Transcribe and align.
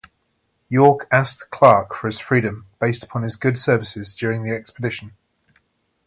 York 0.67 1.07
asked 1.11 1.51
Clark 1.51 1.93
for 1.93 2.07
his 2.07 2.19
freedom 2.19 2.65
based 2.79 3.03
upon 3.03 3.21
his 3.21 3.35
good 3.35 3.59
services 3.59 4.15
during 4.15 4.41
the 4.43 4.49
expedition. 4.49 5.11